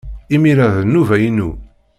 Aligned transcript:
Imir-a, 0.35 0.67
d 0.73 0.77
nnuba-inu. 0.83 1.49